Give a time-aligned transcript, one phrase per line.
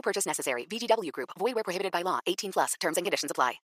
[0.00, 0.66] No purchase necessary.
[0.66, 1.28] VGW Group.
[1.38, 2.20] Void where prohibited by law.
[2.26, 2.74] 18 plus.
[2.80, 3.60] Terms and conditions apply.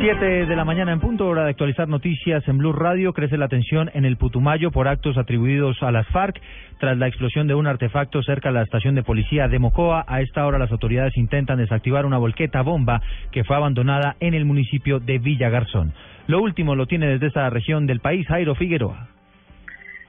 [0.00, 3.12] 7 de la mañana en punto, hora de actualizar noticias en Blue Radio.
[3.12, 6.40] Crece la tensión en el Putumayo por actos atribuidos a las FARC
[6.78, 10.04] tras la explosión de un artefacto cerca de la estación de policía de Mocoa.
[10.06, 13.00] A esta hora las autoridades intentan desactivar una volqueta bomba
[13.32, 15.92] que fue abandonada en el municipio de Villa Garzón.
[16.26, 19.17] Lo último lo tiene desde esa región del país Jairo Figueroa.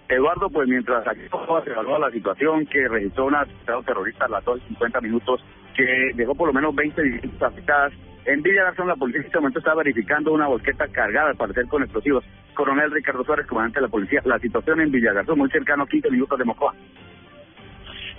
[0.09, 4.43] Eduardo, pues mientras aquí se evalúa la situación que registró un atentado terrorista a las
[4.43, 5.39] 2.50 minutos
[5.75, 7.93] que dejó por lo menos 20 viviendas afectadas,
[8.25, 11.67] en Villa Garzón la policía en este momento está verificando una volqueta cargada al parecer
[11.67, 12.25] con explosivos.
[12.55, 15.87] Coronel Ricardo Suárez, comandante de la policía, la situación en Villa Garzón, muy cercano a
[15.87, 16.73] 15 minutos de Mocoa.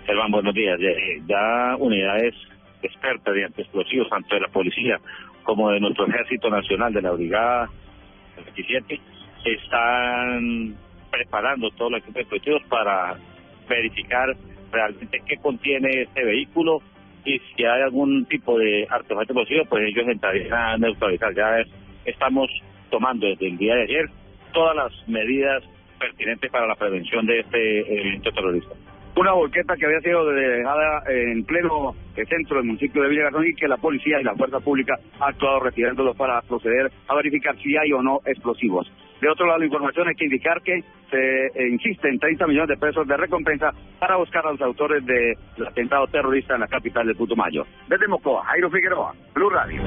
[0.07, 0.79] Germán, buenos días.
[1.27, 2.35] Ya unidades
[2.83, 4.99] expertas de antiexplosivos, tanto de la policía
[5.43, 7.69] como de nuestro Ejército Nacional, de la Brigada
[8.37, 9.01] 27,
[9.45, 10.77] están
[11.21, 13.15] preparando todo los equipos explosivos para
[13.69, 14.35] verificar
[14.73, 16.81] realmente qué contiene este vehículo
[17.27, 21.35] y si hay algún tipo de artefacto explosivo, pues ellos entrarían a neutralizar.
[21.35, 21.63] Ya
[22.07, 22.49] estamos
[22.91, 24.07] tomando desde el día de ayer
[24.55, 25.63] todas las medidas
[25.99, 28.75] pertinentes para la prevención de este evento terrorista.
[29.17, 33.55] Una volqueta que había sido dejada en pleno centro del municipio de Villa Garzón y
[33.55, 37.77] que la policía y la fuerza pública ha actuado retirándolo para proceder a verificar si
[37.77, 38.91] hay o no explosivos.
[39.21, 42.69] De otro lado, la información hay que indicar que se eh, insiste en 30 millones
[42.69, 47.07] de pesos de recompensa para buscar a los autores del atentado terrorista en la capital
[47.07, 47.67] de Putumayo.
[47.89, 49.83] Desde Mocoa, Jairo Figueroa, Blue Radio.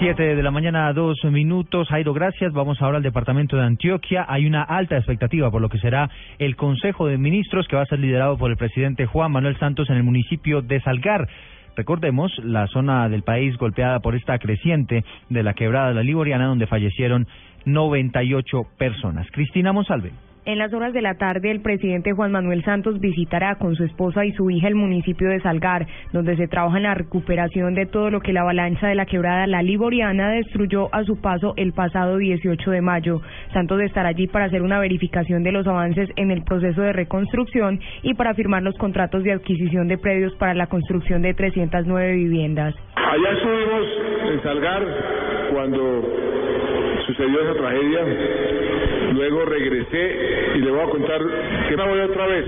[0.00, 1.88] 7 de la mañana, dos minutos.
[1.88, 2.54] Jairo, gracias.
[2.54, 4.24] Vamos ahora al departamento de Antioquia.
[4.28, 7.86] Hay una alta expectativa por lo que será el Consejo de Ministros que va a
[7.86, 11.28] ser liderado por el presidente Juan Manuel Santos en el municipio de Salgar.
[11.76, 16.46] Recordemos la zona del país golpeada por esta creciente de la quebrada de la Liboriana,
[16.46, 17.26] donde fallecieron
[17.64, 19.26] 98 personas.
[19.32, 20.12] Cristina Monsalve.
[20.46, 24.24] En las horas de la tarde, el presidente Juan Manuel Santos visitará con su esposa
[24.24, 28.10] y su hija el municipio de Salgar, donde se trabaja en la recuperación de todo
[28.10, 32.16] lo que la avalancha de la quebrada La Liboriana destruyó a su paso el pasado
[32.16, 33.20] 18 de mayo.
[33.52, 37.78] Santos estará allí para hacer una verificación de los avances en el proceso de reconstrucción
[38.02, 42.74] y para firmar los contratos de adquisición de predios para la construcción de 309 viviendas.
[42.96, 43.86] Allá estuvimos
[44.32, 44.82] en Salgar
[45.52, 46.19] cuando
[47.12, 48.00] sucedió esa tragedia
[49.12, 51.20] Luego regresé y le voy a contar
[51.68, 52.46] que me voy otra vez,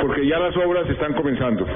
[0.00, 1.66] porque ya las obras están comenzando.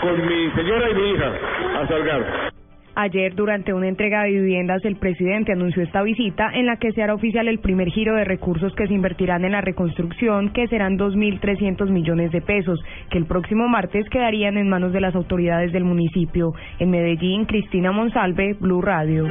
[0.00, 1.32] Con mi señora y mi hija
[1.80, 2.54] a Salgar.
[2.96, 7.02] Ayer, durante una entrega de viviendas, el presidente anunció esta visita en la que se
[7.02, 10.96] hará oficial el primer giro de recursos que se invertirán en la reconstrucción, que serán
[10.96, 12.80] 2.300 millones de pesos,
[13.10, 16.52] que el próximo martes quedarían en manos de las autoridades del municipio.
[16.78, 19.26] En Medellín, Cristina Monsalve, Blue Radio.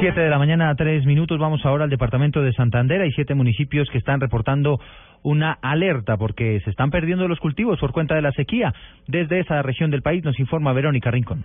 [0.00, 1.38] Siete de la mañana a tres minutos.
[1.38, 3.00] Vamos ahora al departamento de Santander.
[3.00, 4.80] Hay siete municipios que están reportando
[5.22, 8.74] una alerta porque se están perdiendo los cultivos por cuenta de la sequía.
[9.06, 11.44] Desde esa región del país nos informa Verónica Rincón.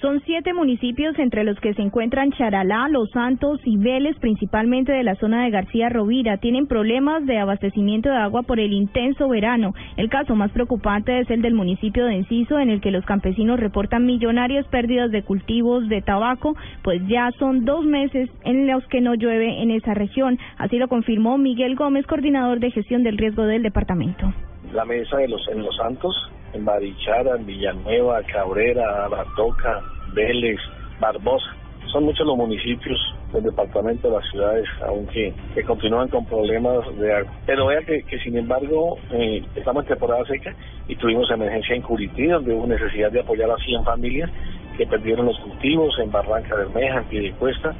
[0.00, 5.02] Son siete municipios entre los que se encuentran Charalá, Los Santos y Vélez, principalmente de
[5.02, 6.38] la zona de García Rovira.
[6.38, 9.74] Tienen problemas de abastecimiento de agua por el intenso verano.
[9.98, 13.60] El caso más preocupante es el del municipio de Enciso, en el que los campesinos
[13.60, 19.02] reportan millonarias pérdidas de cultivos de tabaco, pues ya son dos meses en los que
[19.02, 20.38] no llueve en esa región.
[20.56, 24.32] Así lo confirmó Miguel Gómez, coordinador de gestión del riesgo del departamento.
[24.72, 26.14] La mesa de los en Los Santos
[26.52, 29.80] en Barichara, en Villanueva, Cabrera, Batoca,
[30.12, 30.58] Vélez,
[31.00, 31.56] Barbosa.
[31.92, 32.98] Son muchos los municipios
[33.32, 37.32] del departamento de las ciudades, aunque que continúan con problemas de agua.
[37.46, 40.54] Pero vea que, sin embargo, eh, estamos en temporada seca
[40.88, 44.30] y tuvimos emergencia en Curití, donde hubo necesidad de apoyar a 100 familias
[44.76, 47.74] que perdieron los cultivos en Barranca Bermeja, en Piedecuesta,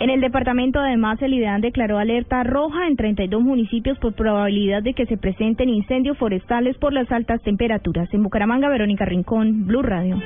[0.00, 4.94] en el departamento, además, el IDEAN declaró alerta roja en 32 municipios por probabilidad de
[4.94, 8.08] que se presenten incendios forestales por las altas temperaturas.
[8.14, 10.18] En Bucaramanga, Verónica Rincón, Blue Radio.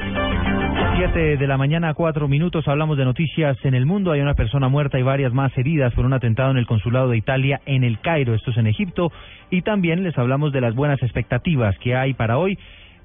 [0.96, 2.68] Siete de la mañana, cuatro minutos.
[2.68, 4.12] Hablamos de noticias en el mundo.
[4.12, 7.16] Hay una persona muerta y varias más heridas por un atentado en el consulado de
[7.16, 8.34] Italia en el Cairo.
[8.34, 9.10] Esto es en Egipto.
[9.50, 12.58] Y también les hablamos de las buenas expectativas que hay para hoy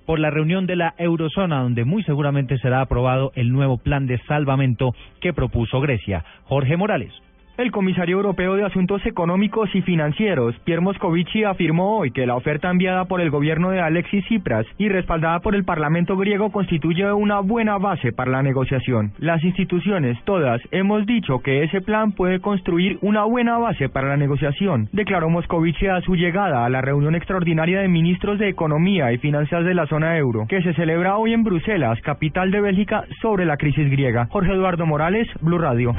[0.09, 4.17] por la reunión de la eurozona, donde muy seguramente será aprobado el nuevo plan de
[4.25, 6.25] salvamento que propuso Grecia.
[6.45, 7.13] Jorge Morales.
[7.59, 12.71] El comisario europeo de Asuntos Económicos y Financieros, Pierre Moscovici, afirmó hoy que la oferta
[12.71, 17.41] enviada por el gobierno de Alexis Tsipras y respaldada por el Parlamento griego constituye una
[17.41, 19.11] buena base para la negociación.
[19.17, 24.15] Las instituciones, todas, hemos dicho que ese plan puede construir una buena base para la
[24.15, 29.17] negociación, declaró Moscovici a su llegada a la reunión extraordinaria de ministros de Economía y
[29.17, 33.43] Finanzas de la zona euro, que se celebra hoy en Bruselas, capital de Bélgica, sobre
[33.43, 34.27] la crisis griega.
[34.29, 35.93] Jorge Eduardo Morales, Blue Radio.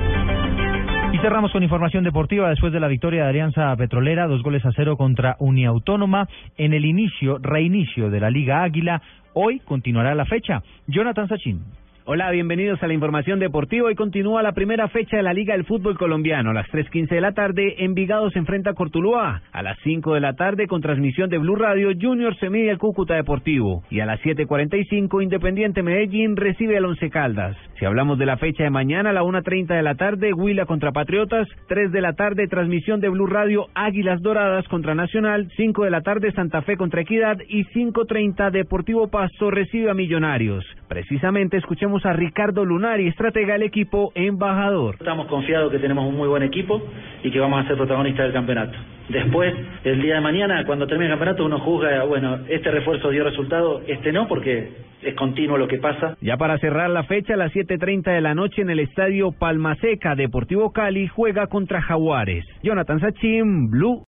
[1.20, 4.96] Cerramos con información deportiva después de la victoria de Alianza Petrolera, dos goles a cero
[4.96, 6.26] contra Uniautónoma
[6.56, 9.02] en el inicio, reinicio de la Liga Águila.
[9.34, 10.62] Hoy continuará la fecha.
[10.86, 11.60] Jonathan Sachin.
[12.06, 13.88] Hola, bienvenidos a la información deportiva.
[13.88, 16.50] Hoy continúa la primera fecha de la Liga del Fútbol Colombiano.
[16.50, 19.42] A las 3.15 de la tarde, Envigado se enfrenta a Cortuluá.
[19.52, 22.78] A las 5 de la tarde, con transmisión de Blue Radio, Junior se mide al
[22.78, 23.84] Cúcuta Deportivo.
[23.90, 27.54] Y a las 7.45, Independiente Medellín recibe al Once Caldas.
[27.78, 30.92] Si hablamos de la fecha de mañana, a la 1.30 de la tarde, Huila contra
[30.92, 31.46] Patriotas.
[31.68, 35.52] 3 de la tarde, transmisión de Blue Radio, Águilas Doradas contra Nacional.
[35.54, 37.36] 5 de la tarde, Santa Fe contra Equidad.
[37.46, 40.64] Y 5.30, Deportivo Pasto recibe a Millonarios.
[40.90, 44.96] Precisamente escuchemos a Ricardo Lunari, estratega del equipo embajador.
[44.98, 46.82] Estamos confiados que tenemos un muy buen equipo
[47.22, 48.76] y que vamos a ser protagonistas del campeonato.
[49.08, 49.54] Después,
[49.84, 53.82] el día de mañana, cuando termine el campeonato, uno juzga, bueno, este refuerzo dio resultado,
[53.86, 54.68] este no, porque
[55.00, 56.16] es continuo lo que pasa.
[56.20, 60.16] Ya para cerrar la fecha, a las 7.30 de la noche en el estadio Palmaseca,
[60.16, 62.44] Deportivo Cali juega contra Jaguares.
[62.64, 64.06] Jonathan Sachin, Blue.